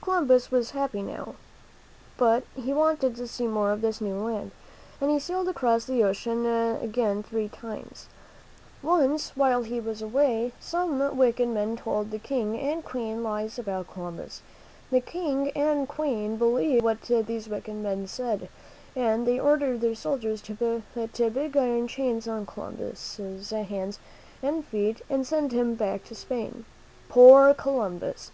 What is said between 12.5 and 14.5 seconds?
and Queen lies about Columbus.